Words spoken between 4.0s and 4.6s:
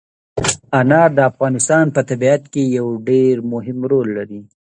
لري.